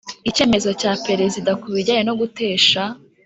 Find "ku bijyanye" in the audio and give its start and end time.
1.61-2.03